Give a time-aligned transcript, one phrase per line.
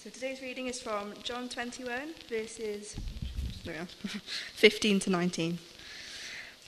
[0.00, 2.94] So today's reading is from John 21, verses
[4.54, 5.58] 15 to 19.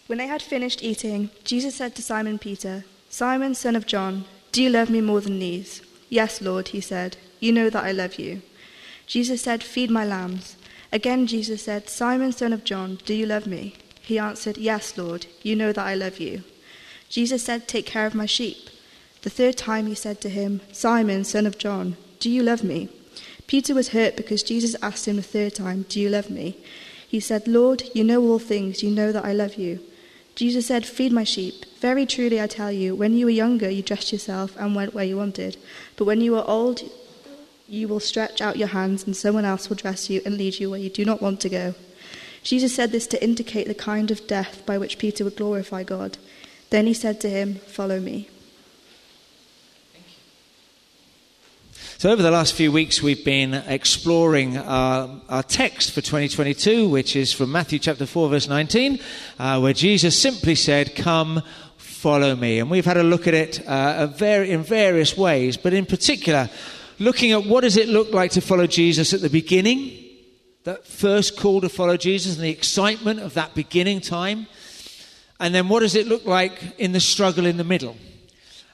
[0.08, 4.60] When they had finished eating, Jesus said to Simon Peter, Simon, son of John, do
[4.60, 5.80] you love me more than these?
[6.08, 7.18] Yes, Lord, he said.
[7.38, 8.42] You know that I love you.
[9.06, 10.56] Jesus said, Feed my lambs.
[10.90, 13.76] Again, Jesus said, Simon, son of John, do you love me?
[14.02, 16.42] He answered, Yes, Lord, you know that I love you.
[17.08, 18.70] Jesus said, Take care of my sheep.
[19.22, 22.88] The third time he said to him, Simon, son of John, do you love me?
[23.50, 26.56] Peter was hurt because Jesus asked him the third time, Do you love me?
[27.08, 29.80] He said, Lord, you know all things, you know that I love you.
[30.36, 31.64] Jesus said, Feed my sheep.
[31.80, 35.04] Very truly I tell you, when you were younger, you dressed yourself and went where
[35.04, 35.56] you wanted.
[35.96, 36.82] But when you are old,
[37.66, 40.70] you will stretch out your hands, and someone else will dress you and lead you
[40.70, 41.74] where you do not want to go.
[42.44, 46.18] Jesus said this to indicate the kind of death by which Peter would glorify God.
[46.70, 48.28] Then he said to him, Follow me.
[52.00, 57.14] So, over the last few weeks, we've been exploring uh, our text for 2022, which
[57.14, 58.98] is from Matthew chapter 4, verse 19,
[59.38, 61.42] uh, where Jesus simply said, Come,
[61.76, 62.58] follow me.
[62.58, 66.48] And we've had a look at it uh, in various ways, but in particular,
[66.98, 69.92] looking at what does it look like to follow Jesus at the beginning,
[70.64, 74.46] that first call to follow Jesus and the excitement of that beginning time.
[75.38, 77.94] And then what does it look like in the struggle in the middle?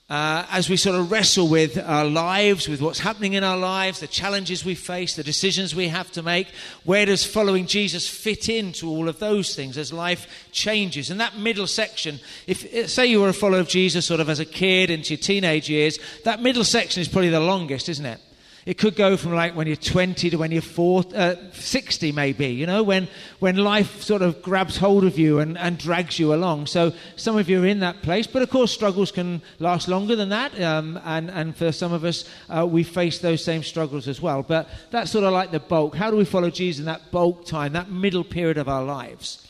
[0.08, 3.98] Uh, as we sort of wrestle with our lives, with what's happening in our lives,
[3.98, 6.46] the challenges we face, the decisions we have to make,
[6.84, 11.10] where does following Jesus fit into all of those things as life changes?
[11.10, 14.38] And that middle section, if say you were a follower of Jesus sort of as
[14.38, 18.20] a kid into your teenage years, that middle section is probably the longest, isn't it?
[18.66, 22.48] It could go from like when you're 20 to when you're 40, uh, 60, maybe,
[22.48, 23.06] you know, when,
[23.38, 26.66] when life sort of grabs hold of you and, and drags you along.
[26.66, 30.16] So some of you are in that place, but of course, struggles can last longer
[30.16, 30.60] than that.
[30.60, 34.42] Um, and, and for some of us, uh, we face those same struggles as well.
[34.42, 35.94] But that's sort of like the bulk.
[35.94, 39.48] How do we follow Jesus in that bulk time, that middle period of our lives?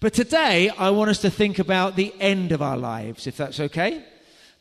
[0.00, 3.60] But today, I want us to think about the end of our lives, if that's
[3.60, 4.04] okay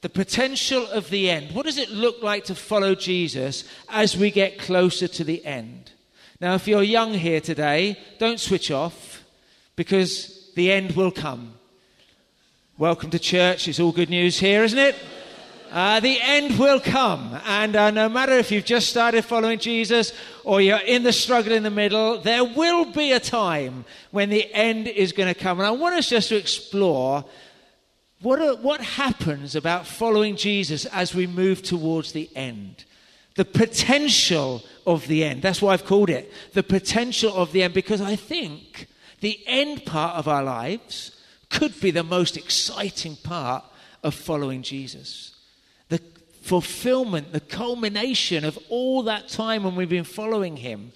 [0.06, 1.52] the potential of the end.
[1.56, 5.94] What does it look like to follow Jesus as we get closer to the end?
[6.40, 9.24] Now, if you're young here today, don't switch off
[9.76, 11.56] because the end will come.
[12.78, 13.68] Welcome to church.
[13.68, 14.96] It's all good news here, isn't it?
[15.72, 17.40] Uh, the end will come.
[17.44, 21.52] And uh, no matter if you've just started following Jesus or you're in the struggle
[21.52, 25.60] in the middle, there will be a time when the end is going to come.
[25.60, 27.26] And I want us just to explore
[28.22, 32.86] what, are, what happens about following Jesus as we move towards the end?
[33.36, 35.42] The potential of the end.
[35.42, 38.88] That's why I've called it the potential of the end, because I think
[39.20, 43.64] the end part of our lives could be the most exciting part
[44.04, 45.36] of following Jesus.
[45.90, 46.02] The
[46.42, 50.92] fulfillment, the culmination of all that time when we've been following Him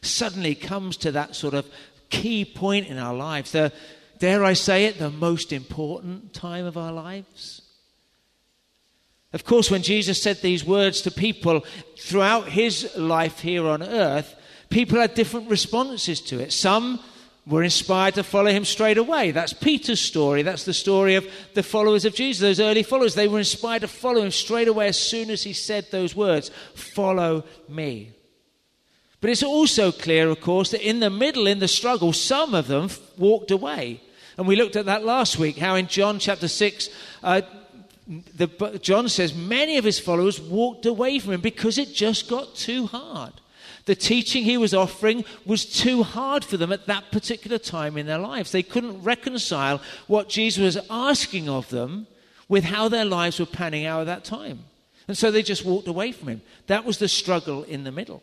[0.00, 1.66] suddenly comes to that sort of
[2.08, 3.52] key point in our lives.
[3.52, 3.72] The,
[4.22, 7.60] dare I say it, the most important time of our lives?
[9.32, 11.64] Of course, when Jesus said these words to people
[11.98, 14.32] throughout his life here on earth,
[14.70, 16.52] people had different responses to it.
[16.52, 17.00] Some
[17.48, 19.32] were inspired to follow him straight away.
[19.32, 20.42] That's Peter's story.
[20.42, 23.16] That's the story of the followers of Jesus, those early followers.
[23.16, 26.52] They were inspired to follow him straight away as soon as he said those words
[26.76, 28.12] Follow me.
[29.20, 32.68] But it's also clear, of course, that in the middle, in the struggle, some of
[32.68, 34.00] them walked away.
[34.36, 36.88] And we looked at that last week, how in John chapter 6,
[37.22, 37.42] uh,
[38.06, 42.54] the, John says many of his followers walked away from him because it just got
[42.54, 43.32] too hard.
[43.84, 48.06] The teaching he was offering was too hard for them at that particular time in
[48.06, 48.52] their lives.
[48.52, 52.06] They couldn't reconcile what Jesus was asking of them
[52.48, 54.64] with how their lives were panning out at that time.
[55.08, 56.42] And so they just walked away from him.
[56.68, 58.22] That was the struggle in the middle.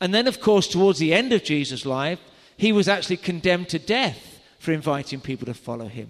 [0.00, 2.20] And then, of course, towards the end of Jesus' life,
[2.56, 4.35] he was actually condemned to death
[4.66, 6.08] for inviting people to follow him.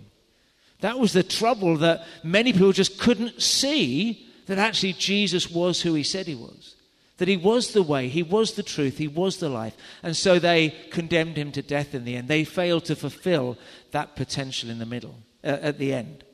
[0.80, 5.92] That was the trouble that many people just couldn't see that actually Jesus was who
[5.92, 6.74] he said he was.
[7.18, 9.76] That he was the way, he was the truth, he was the life.
[10.02, 12.28] And so they condemned him to death in the end.
[12.28, 13.58] They failed to fulfill
[13.90, 16.24] that potential in the middle, uh, at the end.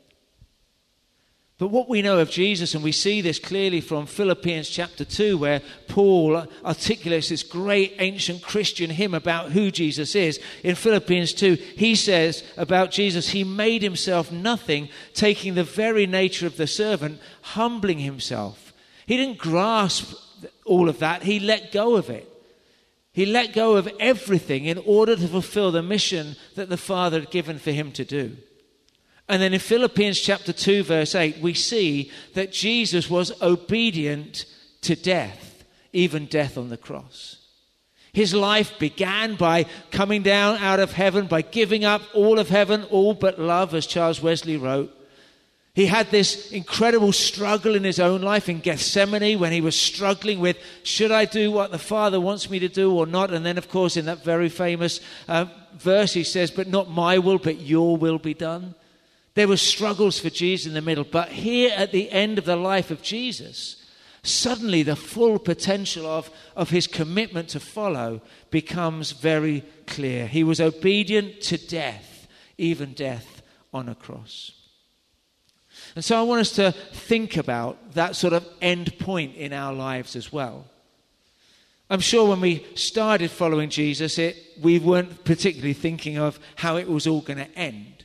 [1.63, 5.39] But what we know of Jesus, and we see this clearly from Philippians chapter 2,
[5.39, 10.41] where Paul articulates this great ancient Christian hymn about who Jesus is.
[10.65, 16.49] In Philippians 2, he says about Jesus, He made Himself nothing, taking the very nature
[16.49, 18.73] of the servant, humbling Himself.
[19.07, 20.17] He didn't grasp
[20.65, 22.29] all of that, He let go of it.
[23.13, 27.31] He let go of everything in order to fulfill the mission that the Father had
[27.31, 28.37] given for Him to do.
[29.33, 34.45] And then in Philippians chapter 2, verse 8, we see that Jesus was obedient
[34.83, 35.65] to death,
[35.95, 37.39] even death on the cross.
[38.13, 42.85] His life began by coming down out of heaven, by giving up all of heaven,
[42.91, 44.95] all but love, as Charles Wesley wrote.
[45.73, 50.41] He had this incredible struggle in his own life in Gethsemane when he was struggling
[50.41, 53.33] with, should I do what the Father wants me to do or not?
[53.33, 55.47] And then, of course, in that very famous uh,
[55.79, 58.75] verse, he says, But not my will, but your will be done.
[59.35, 61.05] There were struggles for Jesus in the middle.
[61.05, 63.85] But here at the end of the life of Jesus,
[64.23, 68.21] suddenly the full potential of, of his commitment to follow
[68.51, 70.27] becomes very clear.
[70.27, 73.43] He was obedient to death, even death
[73.73, 74.53] on a cross.
[75.95, 79.73] And so I want us to think about that sort of end point in our
[79.73, 80.67] lives as well.
[81.91, 86.89] I'm sure when we started following Jesus, it, we weren't particularly thinking of how it
[86.89, 88.02] was all going to end.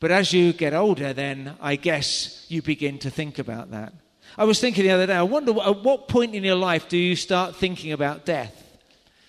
[0.00, 3.92] But as you get older, then I guess you begin to think about that.
[4.36, 6.96] I was thinking the other day, I wonder at what point in your life do
[6.96, 8.64] you start thinking about death?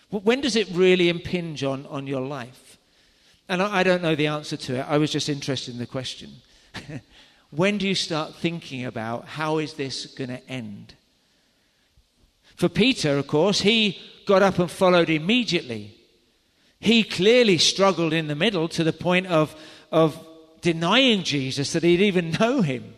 [0.09, 2.77] When does it really impinge on, on your life?
[3.47, 4.85] And I, I don't know the answer to it.
[4.87, 6.29] I was just interested in the question.
[7.51, 10.93] when do you start thinking about how is this going to end?
[12.55, 15.95] For Peter, of course, he got up and followed immediately.
[16.79, 19.55] He clearly struggled in the middle to the point of,
[19.91, 20.19] of
[20.61, 22.95] denying Jesus that he'd even know him.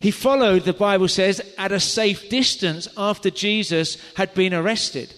[0.00, 5.12] He followed, the Bible says, at a safe distance after Jesus had been arrested.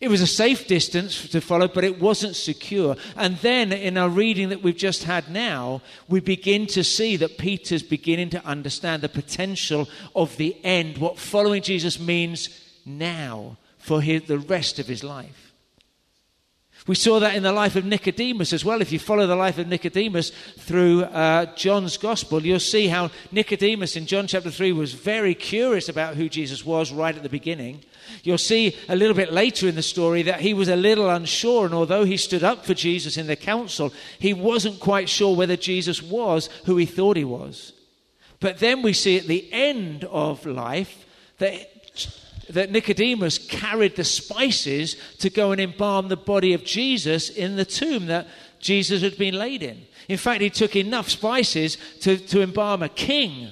[0.00, 2.96] It was a safe distance to follow, but it wasn't secure.
[3.16, 7.38] And then in our reading that we've just had now, we begin to see that
[7.38, 12.48] Peter's beginning to understand the potential of the end, what following Jesus means
[12.84, 15.51] now for his, the rest of his life.
[16.88, 18.82] We saw that in the life of Nicodemus as well.
[18.82, 23.94] If you follow the life of Nicodemus through uh, John's gospel, you'll see how Nicodemus
[23.94, 27.84] in John chapter 3 was very curious about who Jesus was right at the beginning.
[28.24, 31.66] You'll see a little bit later in the story that he was a little unsure,
[31.66, 35.56] and although he stood up for Jesus in the council, he wasn't quite sure whether
[35.56, 37.74] Jesus was who he thought he was.
[38.40, 41.06] But then we see at the end of life
[41.38, 41.68] that
[42.52, 47.64] that Nicodemus carried the spices to go and embalm the body of Jesus in the
[47.64, 48.28] tomb that
[48.58, 49.86] Jesus had been laid in.
[50.08, 53.50] In fact, he took enough spices to, to embalm a king.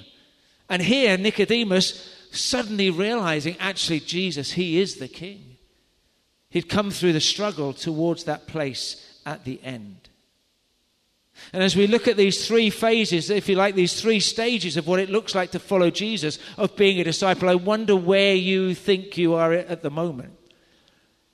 [0.69, 5.57] And here, Nicodemus suddenly realizing actually, Jesus, he is the king.
[6.49, 10.09] He'd come through the struggle towards that place at the end.
[11.53, 14.87] And as we look at these three phases, if you like, these three stages of
[14.87, 18.73] what it looks like to follow Jesus, of being a disciple, I wonder where you
[18.73, 20.37] think you are at the moment.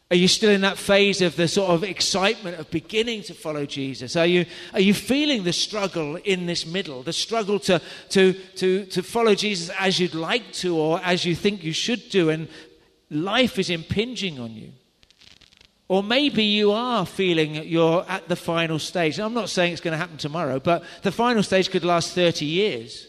[0.09, 3.65] Are you still in that phase of the sort of excitement of beginning to follow
[3.65, 4.15] Jesus?
[4.15, 8.85] Are you, are you feeling the struggle in this middle, the struggle to, to, to,
[8.85, 12.47] to follow Jesus as you'd like to or as you think you should do, and
[13.09, 14.71] life is impinging on you?
[15.89, 19.19] Or maybe you are feeling you're at the final stage.
[19.19, 22.45] I'm not saying it's going to happen tomorrow, but the final stage could last 30
[22.45, 23.07] years.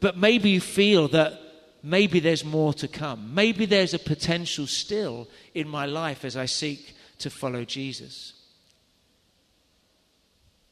[0.00, 1.40] But maybe you feel that
[1.82, 3.34] maybe there's more to come.
[3.34, 8.34] Maybe there's a potential still in my life as I seek to follow Jesus.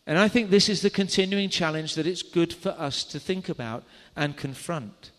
[0.06, 3.49] And I think this is the continuing challenge that it's good for us to think
[3.49, 3.82] about
[4.14, 5.11] and confront.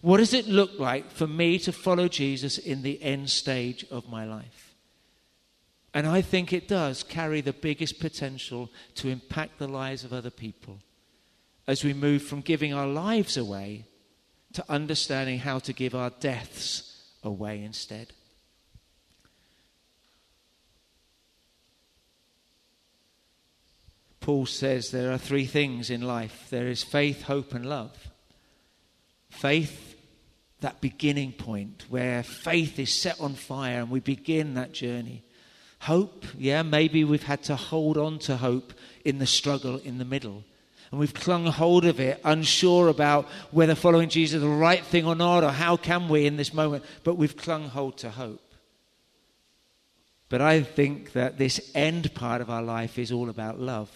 [0.00, 4.08] What does it look like for me to follow Jesus in the end stage of
[4.08, 4.73] my life?
[5.94, 10.30] And I think it does carry the biggest potential to impact the lives of other
[10.30, 10.80] people
[11.68, 13.86] as we move from giving our lives away
[14.54, 18.12] to understanding how to give our deaths away instead.
[24.20, 28.08] Paul says there are three things in life there is faith, hope, and love.
[29.28, 29.96] Faith,
[30.60, 35.24] that beginning point where faith is set on fire and we begin that journey.
[35.84, 38.72] Hope, yeah, maybe we've had to hold on to hope
[39.04, 40.42] in the struggle in the middle.
[40.90, 45.04] And we've clung hold of it, unsure about whether following Jesus is the right thing
[45.04, 48.54] or not, or how can we in this moment, but we've clung hold to hope.
[50.30, 53.90] But I think that this end part of our life is all about love.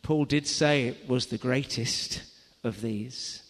[0.00, 2.22] Paul did say it was the greatest
[2.62, 3.42] of these.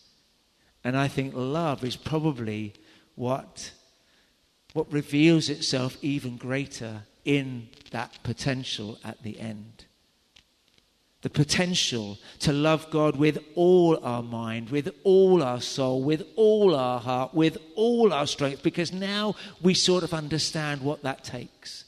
[0.83, 2.75] And I think love is probably
[3.14, 3.71] what
[4.75, 9.87] what reveals itself even greater in that potential at the end.
[11.23, 16.75] The potential to love God with all our mind, with all our soul, with all
[16.75, 21.85] our heart, with all our strength, because now we sort of understand what that takes.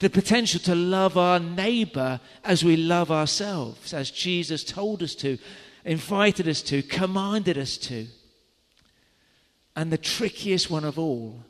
[0.00, 5.38] The potential to love our neighbor as we love ourselves, as Jesus told us to,
[5.86, 8.06] invited us to, commanded us to
[9.76, 11.44] and the trickiest one of all,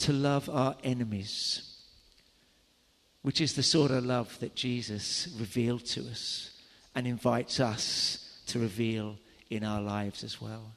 [0.00, 1.76] to love our enemies,
[3.22, 6.50] which is the sort of love that Jesus revealed to us
[6.94, 9.16] and invites us to reveal
[9.50, 10.72] in our lives as well.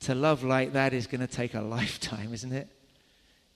[0.00, 2.68] To love like that is going to take a lifetime, isn't it?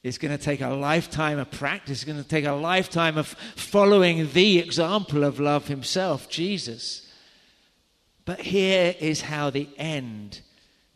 [0.03, 2.03] It's going to take a lifetime of practice.
[2.03, 7.11] It's going to take a lifetime of following the example of love himself, Jesus.
[8.27, 10.43] But here is how the end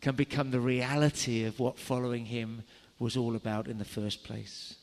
[0.03, 2.65] can become the reality of what following him
[2.99, 4.77] was all about in the first place.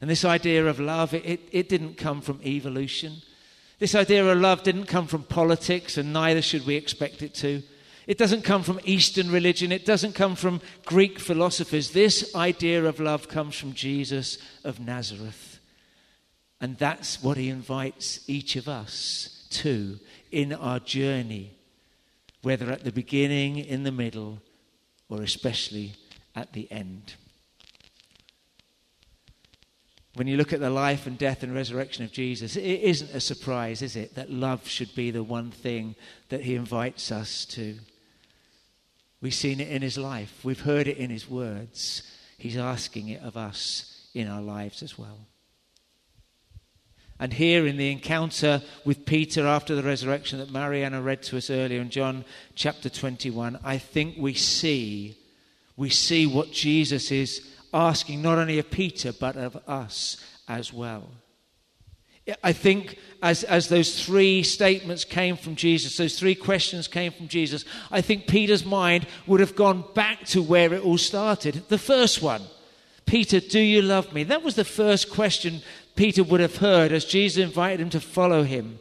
[0.00, 3.16] And this idea of love, it, it didn't come from evolution.
[3.78, 7.62] This idea of love didn't come from politics, and neither should we expect it to.
[8.06, 9.72] It doesn't come from Eastern religion.
[9.72, 11.92] It doesn't come from Greek philosophers.
[11.92, 15.60] This idea of love comes from Jesus of Nazareth.
[16.60, 19.98] And that's what he invites each of us to
[20.30, 21.56] in our journey,
[22.42, 24.40] whether at the beginning, in the middle,
[25.08, 25.94] or especially
[26.34, 27.14] at the end.
[30.14, 33.20] When you look at the life and death and resurrection of Jesus, it isn't a
[33.20, 35.94] surprise, is it, that love should be the one thing
[36.30, 37.76] that he invites us to.
[39.20, 42.02] We've seen it in his life, we've heard it in his words.
[42.38, 45.26] He's asking it of us in our lives as well.
[47.18, 51.50] And here in the encounter with Peter after the resurrection that Mariana read to us
[51.50, 55.18] earlier in John chapter 21, I think we see
[55.76, 60.16] we see what Jesus is asking not only of Peter, but of us
[60.48, 61.10] as well.
[62.44, 67.28] I think as, as those three statements came from Jesus, those three questions came from
[67.28, 71.68] Jesus, I think Peter's mind would have gone back to where it all started.
[71.68, 72.42] The first one
[73.06, 74.22] Peter, do you love me?
[74.22, 75.62] That was the first question
[75.96, 78.78] Peter would have heard as Jesus invited him to follow him.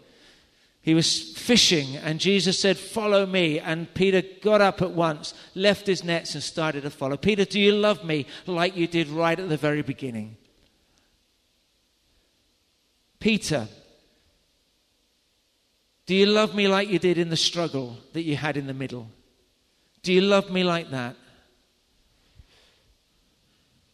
[0.90, 3.60] He was fishing, and Jesus said, Follow me.
[3.60, 7.16] And Peter got up at once, left his nets, and started to follow.
[7.16, 10.36] Peter, do you love me like you did right at the very beginning?
[13.20, 13.68] Peter,
[16.08, 18.74] do you love me like you did in the struggle that you had in the
[18.74, 19.12] middle?
[20.02, 21.16] Do you love me like that?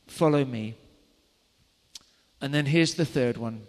[0.07, 0.75] Follow me.
[2.39, 3.63] And then here's the third one.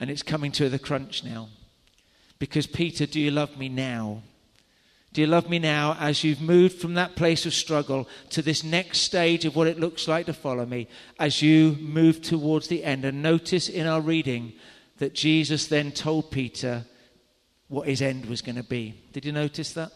[0.00, 1.50] And it's coming to the crunch now.
[2.38, 4.22] Because, Peter, do you love me now?
[5.12, 8.62] Do you love me now as you've moved from that place of struggle to this
[8.62, 10.88] next stage of what it looks like to follow me
[11.18, 13.04] as you move towards the end?
[13.06, 14.52] And notice in our reading
[14.98, 16.84] that Jesus then told Peter
[17.68, 18.94] what his end was going to be.
[19.12, 19.90] Did you notice that?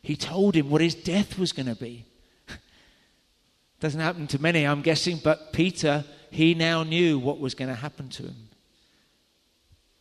[0.00, 2.06] He told him what his death was going to be.
[3.80, 7.76] Doesn't happen to many, I'm guessing, but Peter, he now knew what was going to
[7.76, 8.48] happen to him.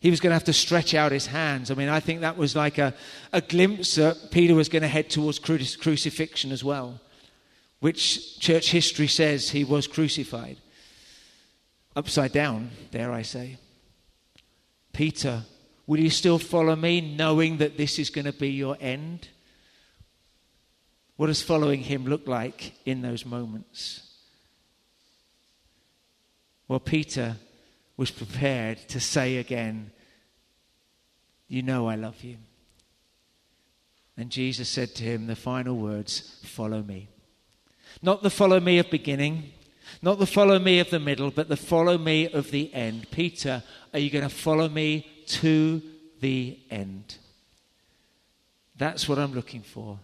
[0.02, 1.70] He was going to have to stretch out his hands.
[1.70, 2.96] I mean, I think that was like a,
[3.32, 7.00] a glimpse that Peter was going to head towards crucifixion as well,
[7.82, 10.58] which church history says he was crucified.
[11.96, 13.58] Upside down, dare I say.
[14.92, 15.44] Peter,
[15.86, 19.28] will you still follow me knowing that this is going to be your end?
[21.16, 24.02] What does following him look like in those moments?
[26.68, 27.36] Well, Peter
[27.98, 29.92] was prepared to say again,
[31.48, 32.38] You know I love you.
[34.18, 37.10] And Jesus said to him the final words, Follow me.
[38.02, 39.52] Not the follow me of beginning,
[40.02, 43.10] not the follow me of the middle, but the follow me of the end.
[43.12, 45.82] Peter, are you going to follow me to
[46.20, 47.18] the end?
[48.78, 50.00] That's what I'm looking for.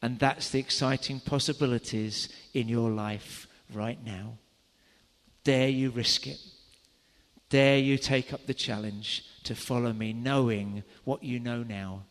[0.00, 4.38] And that's the exciting possibilities in your life right now.
[5.44, 6.38] Dare you risk it?
[7.56, 12.02] Dare you take up the challenge to follow me, knowing what you know now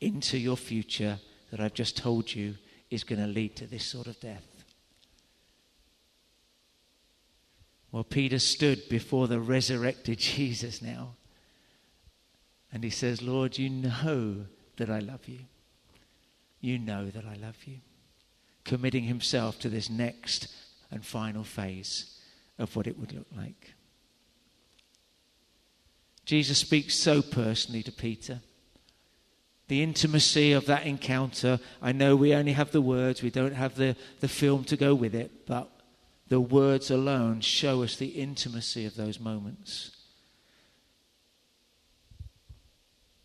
[0.00, 1.18] into your future
[1.50, 2.54] that I've just told you
[2.88, 4.46] is going to lead to this sort of death?
[7.90, 11.16] Well, Peter stood before the resurrected Jesus now.
[12.72, 15.40] And he says, Lord, you know that I love you.
[16.60, 17.78] You know that I love you.
[18.62, 20.46] Committing himself to this next
[20.92, 22.20] and final phase
[22.56, 23.72] of what it would look like.
[26.26, 28.40] Jesus speaks so personally to Peter.
[29.68, 33.76] The intimacy of that encounter, I know we only have the words, we don't have
[33.76, 35.70] the, the film to go with it, but
[36.28, 39.92] the words alone show us the intimacy of those moments.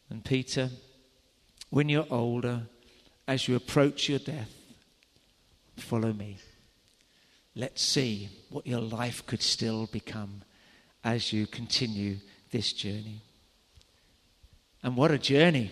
[0.09, 0.69] And Peter,
[1.69, 2.63] when you're older,
[3.27, 4.53] as you approach your death,
[5.77, 6.37] follow me.
[7.55, 10.41] Let's see what your life could still become
[11.03, 12.17] as you continue
[12.51, 13.21] this journey.
[14.83, 15.71] And what a journey!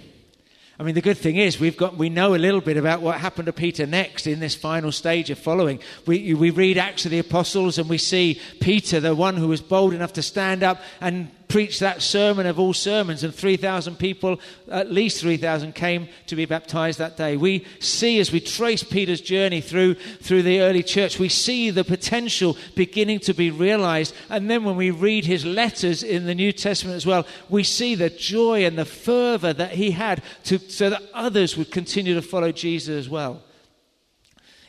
[0.80, 3.20] I mean, the good thing is we've got, we know a little bit about what
[3.20, 5.80] happened to Peter next in this final stage of following.
[6.06, 9.60] We, we read Acts of the Apostles and we see Peter, the one who was
[9.60, 14.40] bold enough to stand up and preach that sermon of all sermons, and 3,000 people,
[14.70, 17.36] at least 3,000, came to be baptized that day.
[17.36, 21.84] We see as we trace Peter's journey through, through the early church, we see the
[21.84, 24.14] potential beginning to be realized.
[24.30, 27.96] And then when we read his letters in the New Testament as well, we see
[27.96, 32.22] the joy and the fervor that he had to, so that others would continue to
[32.22, 33.42] follow Jesus as well.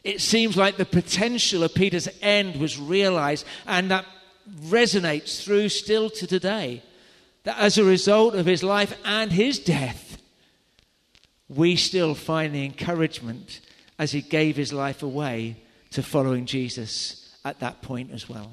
[0.02, 4.06] It seems like the potential of Peter's end was realized, and that
[4.48, 6.82] resonates through still to today.
[7.44, 10.20] That as a result of his life and his death,
[11.48, 13.60] we still find the encouragement
[13.98, 15.56] as he gave his life away
[15.90, 18.52] to following Jesus at that point as well.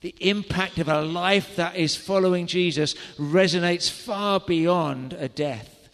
[0.00, 5.88] The impact of a life that is following Jesus resonates far beyond a death.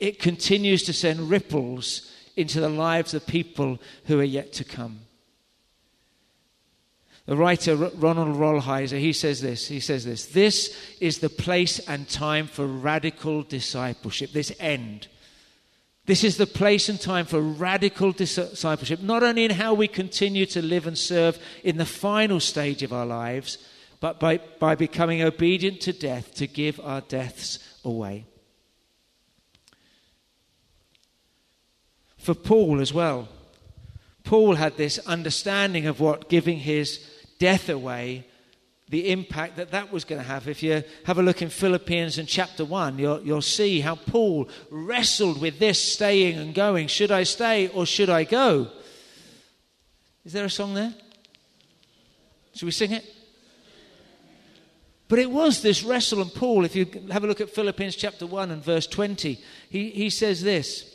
[0.00, 5.00] It continues to send ripples into the lives of people who are yet to come.
[7.26, 9.66] The writer Ronald Rolheiser, he says this.
[9.68, 10.26] He says this.
[10.26, 14.32] This is the place and time for radical discipleship.
[14.32, 15.08] This end.
[16.06, 20.44] This is the place and time for radical discipleship, not only in how we continue
[20.46, 23.56] to live and serve in the final stage of our lives,
[24.00, 28.26] but by, by becoming obedient to death to give our deaths away.
[32.18, 33.28] For Paul as well,
[34.24, 37.13] Paul had this understanding of what giving his
[37.44, 38.26] death away,
[38.88, 40.48] the impact that that was going to have.
[40.48, 44.48] If you have a look in Philippians in chapter 1, you'll, you'll see how Paul
[44.70, 46.88] wrestled with this staying and going.
[46.88, 48.68] Should I stay or should I go?
[50.24, 50.94] Is there a song there?
[52.54, 53.04] Should we sing it?
[55.08, 56.64] But it was this wrestle and Paul.
[56.64, 60.42] If you have a look at Philippians chapter 1 and verse 20, he, he says
[60.42, 60.93] this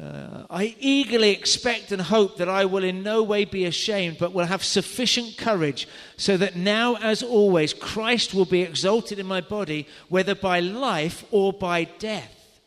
[0.00, 4.32] uh, I eagerly expect and hope that I will in no way be ashamed, but
[4.32, 9.40] will have sufficient courage, so that now, as always, Christ will be exalted in my
[9.40, 12.60] body, whether by life or by death.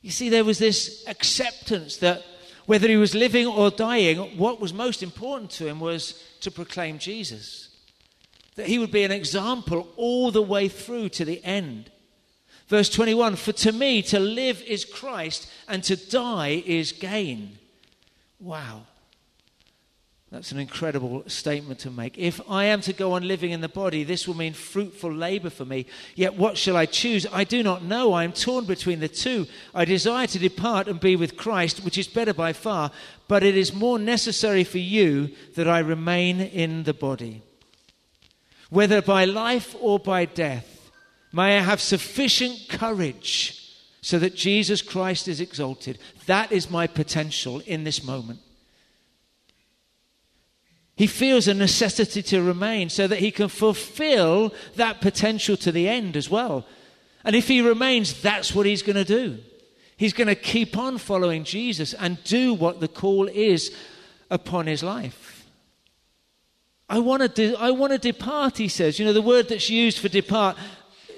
[0.00, 2.22] You see, there was this acceptance that
[2.66, 6.98] whether he was living or dying, what was most important to him was to proclaim
[6.98, 7.68] Jesus.
[8.54, 11.90] That he would be an example all the way through to the end.
[12.70, 17.58] Verse 21 For to me, to live is Christ, and to die is gain.
[18.38, 18.82] Wow.
[20.30, 22.16] That's an incredible statement to make.
[22.16, 25.50] If I am to go on living in the body, this will mean fruitful labor
[25.50, 25.86] for me.
[26.14, 27.26] Yet what shall I choose?
[27.32, 28.12] I do not know.
[28.12, 29.48] I am torn between the two.
[29.74, 32.92] I desire to depart and be with Christ, which is better by far,
[33.26, 37.42] but it is more necessary for you that I remain in the body.
[38.68, 40.79] Whether by life or by death,
[41.32, 43.56] May I have sufficient courage
[44.00, 45.98] so that Jesus Christ is exalted.
[46.26, 48.40] That is my potential in this moment.
[50.96, 55.88] He feels a necessity to remain so that he can fulfill that potential to the
[55.88, 56.66] end as well.
[57.24, 59.38] And if he remains, that's what he's going to do.
[59.96, 63.74] He's going to keep on following Jesus and do what the call is
[64.30, 65.46] upon his life.
[66.88, 68.98] I want to, de- I want to depart, he says.
[68.98, 70.56] You know, the word that's used for depart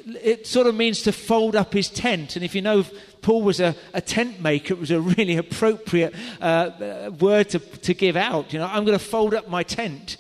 [0.07, 2.37] it sort of means to fold up his tent.
[2.37, 2.85] And if you know
[3.21, 7.95] Paul was a, a tent maker, it was a really appropriate uh, word to, to
[7.95, 8.53] give out.
[8.53, 10.17] You know, I'm going to fold up my tent.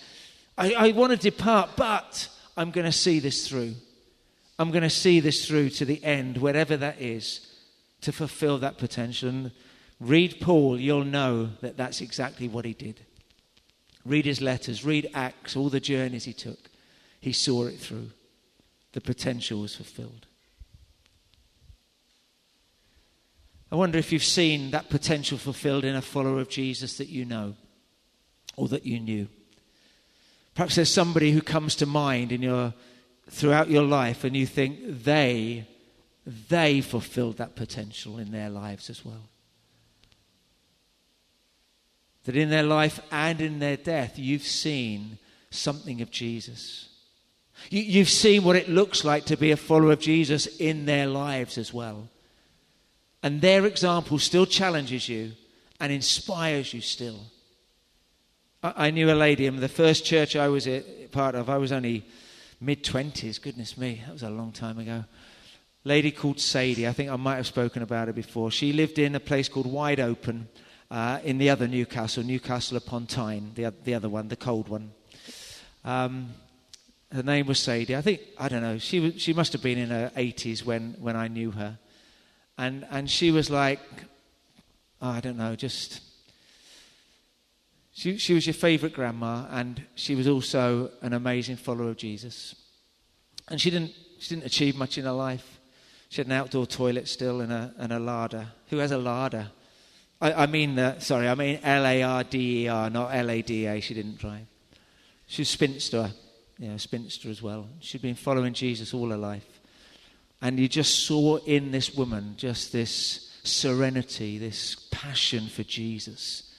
[0.56, 3.74] I, I want to depart, but I'm going to see this through.
[4.58, 7.46] I'm going to see this through to the end, wherever that is,
[8.02, 9.28] to fulfill that potential.
[9.28, 9.52] And
[9.98, 13.00] read Paul, you'll know that that's exactly what he did.
[14.04, 16.58] Read his letters, read Acts, all the journeys he took.
[17.20, 18.10] He saw it through
[18.92, 20.26] the potential was fulfilled.
[23.70, 27.24] I wonder if you've seen that potential fulfilled in a follower of Jesus that you
[27.24, 27.54] know
[28.54, 29.28] or that you knew.
[30.54, 32.74] Perhaps there's somebody who comes to mind in your,
[33.30, 35.66] throughout your life and you think they,
[36.50, 39.30] they fulfilled that potential in their lives as well.
[42.24, 45.18] That in their life and in their death, you've seen
[45.50, 46.90] something of Jesus.
[47.70, 51.06] You, have seen what it looks like to be a follower of Jesus in their
[51.06, 52.08] lives as well.
[53.22, 55.32] And their example still challenges you
[55.80, 57.20] and inspires you still.
[58.62, 60.68] I, I knew a lady in the first church I was
[61.12, 62.04] part of, I was only
[62.60, 65.04] mid 20s, goodness me, that was a long time ago.
[65.84, 68.50] Lady called Sadie, I think I might have spoken about her before.
[68.50, 70.46] She lived in a place called Wideopen
[70.90, 74.92] uh, in the other Newcastle, Newcastle upon Tyne, the, the other one, the cold one.
[75.84, 76.30] Um,
[77.12, 77.96] her name was Sadie.
[77.96, 80.96] I think, I don't know, she, was, she must have been in her 80s when,
[80.98, 81.78] when I knew her.
[82.56, 83.80] And, and she was like,
[85.00, 86.00] oh, I don't know, just.
[87.94, 92.54] She, she was your favorite grandma, and she was also an amazing follower of Jesus.
[93.48, 95.60] And she didn't, she didn't achieve much in her life.
[96.08, 98.46] She had an outdoor toilet still and a, and a larder.
[98.70, 99.48] Who has a larder?
[100.20, 103.30] I, I mean, the, sorry, I mean L A R D E R, not L
[103.30, 103.80] A D A.
[103.80, 104.46] She didn't drive.
[105.26, 106.10] She was spinster,
[106.62, 107.66] you know, spinster as well.
[107.80, 109.60] She'd been following Jesus all her life.
[110.40, 116.54] And you just saw in this woman just this serenity, this passion for Jesus.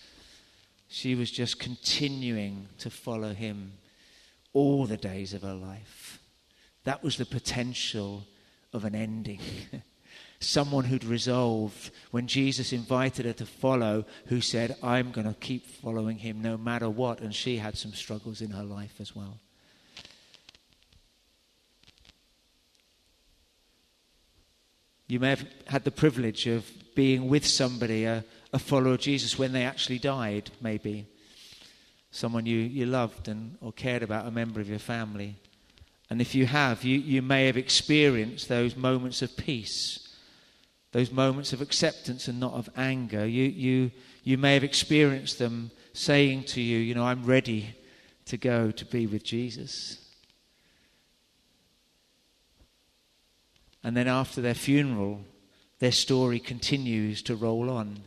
[0.89, 3.71] She was just continuing to follow him
[4.51, 6.19] all the days of her life.
[6.83, 8.25] That was the potential
[8.73, 9.39] of an ending.
[10.41, 15.65] Someone who'd resolved, when Jesus invited her to follow, who said, I'm going to keep
[15.65, 17.21] following him no matter what.
[17.21, 19.39] And she had some struggles in her life as well.
[25.07, 29.37] You may have had the privilege of being with somebody, a, a follower of Jesus,
[29.37, 31.05] when they actually died, maybe.
[32.11, 35.35] Someone you, you loved and, or cared about, a member of your family.
[36.09, 40.15] And if you have, you, you may have experienced those moments of peace,
[40.91, 43.25] those moments of acceptance and not of anger.
[43.25, 43.91] You, you,
[44.23, 47.75] you may have experienced them saying to you, You know, I'm ready
[48.25, 50.02] to go to be with Jesus.
[53.83, 55.21] And then after their funeral,
[55.79, 57.99] their story continues to roll on.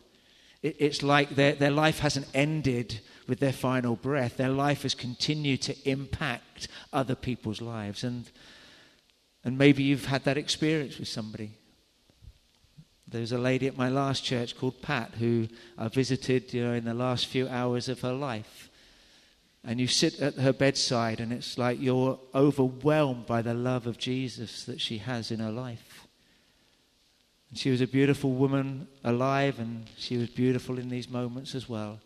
[0.62, 4.95] It, it's like their, their life hasn't ended with their final breath, their life has
[4.95, 8.05] continued to impact other people's lives.
[8.05, 8.31] And,
[9.45, 11.53] and maybe you've had that experience with somebody.
[13.09, 16.85] There's a lady at my last church called Pat who I visited you know, in
[16.85, 18.71] the last few hours of her life.
[19.68, 23.98] And you sit at her bedside, and it's like you're overwhelmed by the love of
[23.98, 26.07] Jesus that she has in her life.
[27.50, 31.68] And she was a beautiful woman, alive, and she was beautiful in these moments as
[31.68, 31.98] well.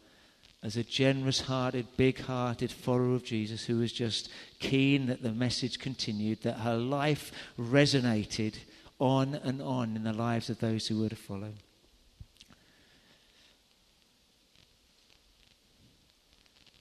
[0.63, 5.33] As a generous hearted, big hearted follower of Jesus who was just keen that the
[5.33, 8.55] message continued, that her life resonated
[8.99, 11.53] on and on in the lives of those who were to follow.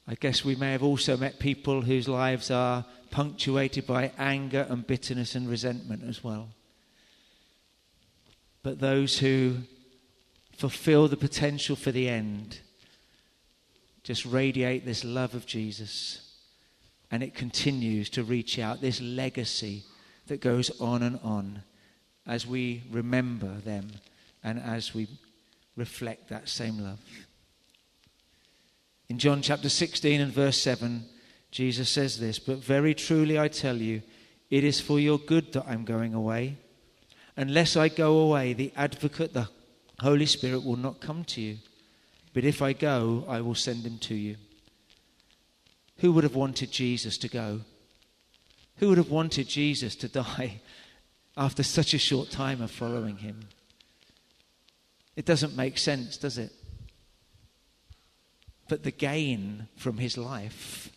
[0.10, 4.86] I guess we may have also met people whose lives are punctuated by anger and
[4.86, 6.50] bitterness and resentment as well.
[8.64, 9.58] But those who
[10.58, 12.60] fulfill the potential for the end
[14.02, 16.40] just radiate this love of Jesus
[17.12, 19.84] and it continues to reach out, this legacy
[20.26, 21.62] that goes on and on
[22.26, 23.92] as we remember them
[24.44, 25.08] and as we
[25.76, 27.00] reflect that same love.
[29.10, 31.04] In John chapter 16 and verse 7,
[31.50, 34.04] Jesus says this But very truly I tell you,
[34.52, 36.58] it is for your good that I'm going away.
[37.36, 39.50] Unless I go away, the advocate, the
[40.00, 41.58] Holy Spirit, will not come to you.
[42.34, 44.36] But if I go, I will send him to you.
[45.98, 47.62] Who would have wanted Jesus to go?
[48.78, 50.62] Who would have wanted Jesus to die
[51.36, 53.40] after such a short time of following him?
[55.16, 56.52] It doesn't make sense, does it?
[58.70, 60.92] But the gain from his life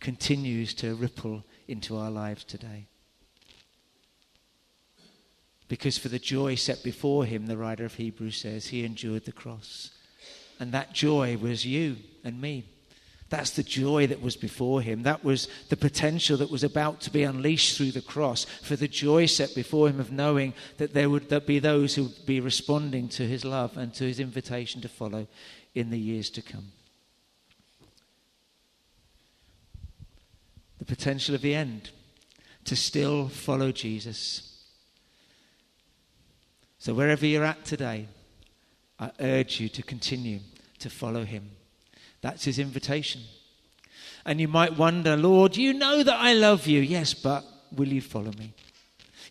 [0.00, 2.86] continues to ripple into our lives today.
[5.68, 9.32] Because for the joy set before him, the writer of Hebrews says, he endured the
[9.32, 9.90] cross.
[10.58, 12.64] And that joy was you and me.
[13.28, 15.04] That's the joy that was before him.
[15.04, 18.44] That was the potential that was about to be unleashed through the cross.
[18.44, 22.26] For the joy set before him of knowing that there would be those who would
[22.26, 25.28] be responding to his love and to his invitation to follow
[25.74, 26.72] in the years to come.
[30.80, 31.90] The potential of the end
[32.64, 34.64] to still follow Jesus.
[36.78, 38.08] So, wherever you're at today,
[38.98, 40.40] I urge you to continue
[40.78, 41.50] to follow him.
[42.22, 43.20] That's his invitation.
[44.24, 46.80] And you might wonder, Lord, you know that I love you.
[46.80, 47.44] Yes, but
[47.76, 48.54] will you follow me?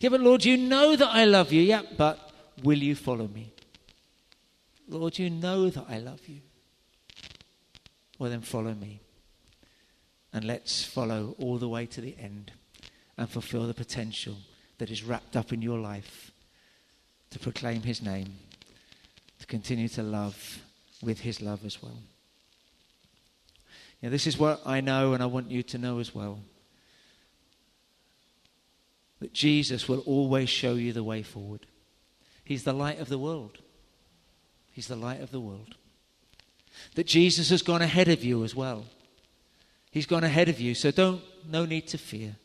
[0.00, 1.62] Yeah, but Lord, you know that I love you.
[1.62, 2.32] Yeah, but
[2.62, 3.52] will you follow me?
[4.88, 6.40] Lord, you know that I love you.
[8.18, 9.00] Well, then follow me.
[10.32, 12.52] And let's follow all the way to the end
[13.18, 14.36] and fulfill the potential
[14.78, 16.30] that is wrapped up in your life
[17.30, 18.34] to proclaim his name,
[19.38, 20.62] to continue to love
[21.02, 21.98] with his love as well.
[24.02, 26.40] Now, this is what I know, and I want you to know as well
[29.20, 31.66] that Jesus will always show you the way forward.
[32.42, 33.58] He's the light of the world.
[34.72, 35.74] He's the light of the world.
[36.94, 38.86] That Jesus has gone ahead of you as well.
[39.90, 42.36] He's gone ahead of you, so don't, no need to fear.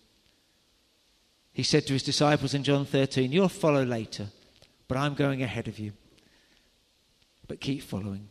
[1.54, 4.28] He said to his disciples in John 13, You'll follow later
[4.88, 5.94] but I'm going ahead of you.
[7.48, 8.28] But keep following.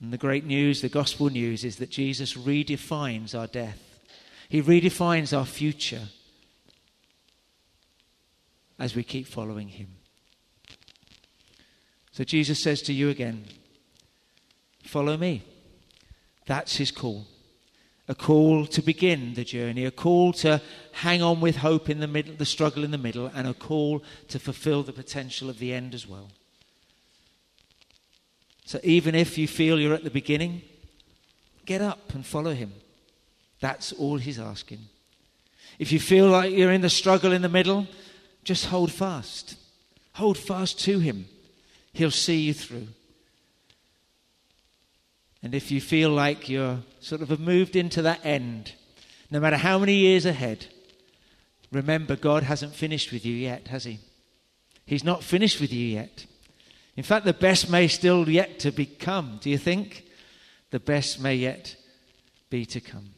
[0.00, 3.82] And the great news, the gospel news, is that Jesus redefines our death.
[4.48, 6.08] He redefines our future
[8.78, 9.88] as we keep following him.
[12.12, 13.44] So Jesus says to you again,
[14.84, 15.42] Follow me.
[16.48, 17.26] That's his call.
[18.08, 22.06] A call to begin the journey, a call to hang on with hope in the
[22.06, 25.74] middle, the struggle in the middle, and a call to fulfill the potential of the
[25.74, 26.30] end as well.
[28.64, 30.62] So even if you feel you're at the beginning,
[31.66, 32.72] get up and follow him.
[33.60, 34.80] That's all he's asking.
[35.78, 37.86] If you feel like you're in the struggle in the middle,
[38.42, 39.56] just hold fast.
[40.14, 41.26] Hold fast to him.
[41.92, 42.88] He'll see you through.
[45.42, 48.74] And if you feel like you're sort of moved into that end,
[49.30, 50.66] no matter how many years ahead,
[51.70, 54.00] remember God hasn't finished with you yet, has He?
[54.84, 56.26] He's not finished with you yet.
[56.96, 59.38] In fact, the best may still yet to become.
[59.40, 60.04] Do you think?
[60.70, 61.76] The best may yet
[62.50, 63.10] be to come.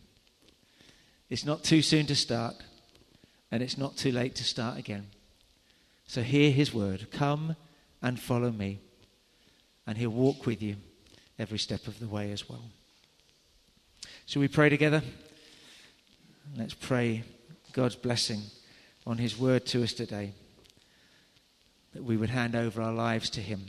[1.31, 2.57] It's not too soon to start,
[3.51, 5.07] and it's not too late to start again.
[6.07, 7.57] So hear His word Come
[8.03, 8.81] and follow me,
[9.87, 10.77] and He'll walk with you
[11.41, 12.63] every step of the way as well.
[14.27, 15.03] Shall we pray together?
[16.57, 17.25] Let's pray
[17.73, 18.43] God's blessing
[19.07, 20.33] on His word to us today.
[21.95, 23.63] That we would hand over our lives to Him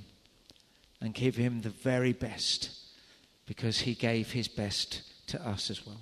[0.99, 2.71] and give Him the very best
[3.45, 6.01] because He gave His best to us as well.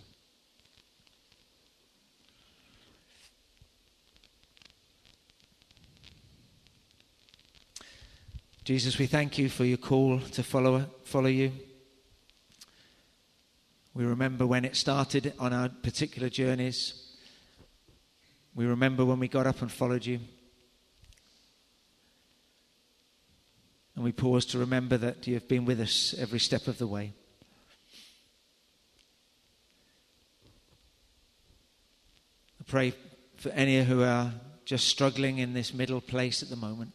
[8.64, 11.52] Jesus, we thank you for your call to follow, follow you.
[13.96, 17.18] We remember when it started on our particular journeys.
[18.54, 20.20] We remember when we got up and followed you.
[23.96, 26.88] And we pause to remember that you have been with us every step of the
[26.88, 27.14] way.
[32.62, 32.94] I pray
[33.38, 34.32] for any who are
[34.64, 36.94] just struggling in this middle place at the moment.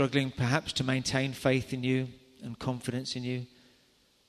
[0.00, 2.08] Struggling perhaps to maintain faith in you
[2.42, 3.46] and confidence in you,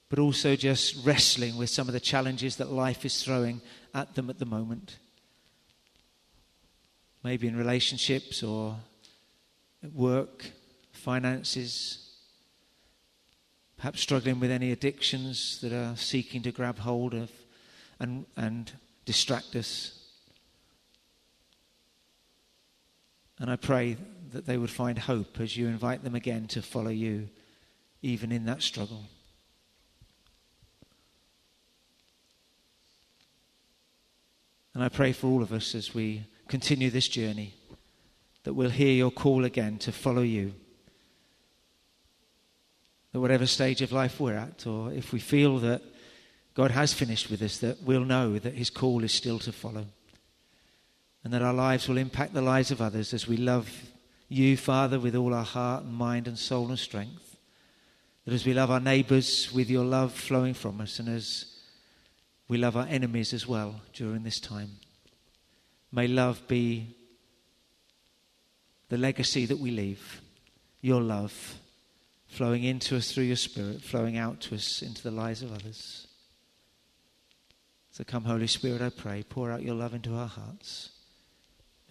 [0.10, 3.62] but also just wrestling with some of the challenges that life is throwing
[3.94, 4.98] at them at the moment.
[7.24, 8.76] Maybe in relationships or
[9.82, 10.46] at work,
[10.92, 12.18] finances,
[13.78, 17.32] perhaps struggling with any addictions that are seeking to grab hold of
[17.98, 18.70] and, and
[19.06, 19.98] distract us.
[23.40, 23.96] And I pray
[24.32, 27.30] that they would find hope as you invite them again to follow you,
[28.02, 29.04] even in that struggle.
[34.74, 37.54] And I pray for all of us as we continue this journey
[38.44, 40.54] that we'll hear your call again to follow you.
[43.12, 45.82] That whatever stage of life we're at, or if we feel that
[46.54, 49.86] God has finished with us, that we'll know that his call is still to follow.
[51.24, 53.70] And that our lives will impact the lives of others as we love
[54.32, 57.36] you, Father, with all our heart and mind and soul and strength.
[58.24, 61.46] That as we love our neighbours with your love flowing from us, and as
[62.48, 64.78] we love our enemies as well during this time,
[65.92, 66.96] may love be
[68.88, 70.22] the legacy that we leave.
[70.80, 71.56] Your love
[72.28, 76.08] flowing into us through your Spirit, flowing out to us into the lives of others.
[77.92, 80.92] So come, Holy Spirit, I pray, pour out your love into our hearts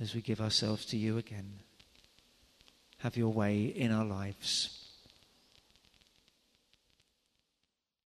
[0.01, 1.61] as we give ourselves to you again
[3.01, 4.80] have your way in our lives.